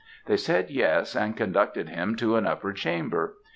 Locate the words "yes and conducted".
0.71-1.89